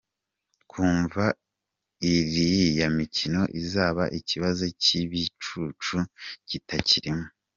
[0.63, 1.23] Twumva
[2.13, 5.97] iriya mikino izaba ikibazo cy’ibicucu
[6.47, 7.25] kitakirimo.